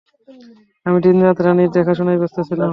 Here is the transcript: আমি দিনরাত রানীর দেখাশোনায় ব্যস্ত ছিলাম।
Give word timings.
আমি 0.85 0.97
দিনরাত 1.05 1.37
রানীর 1.41 1.69
দেখাশোনায় 1.71 2.19
ব্যস্ত 2.21 2.37
ছিলাম। 2.47 2.69